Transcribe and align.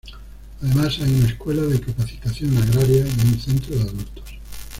Además, 0.63 0.97
hay 0.99 1.13
una 1.13 1.27
escuela 1.27 1.61
de 1.61 1.79
capacitación 1.79 2.57
agraria 2.57 3.05
y 3.05 3.27
un 3.27 3.39
centro 3.39 3.75
de 3.75 3.81
adultos. 3.83 4.33